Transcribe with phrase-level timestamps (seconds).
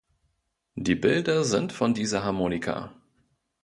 [0.73, 2.91] Die Bilder sind von dieser Harmonika.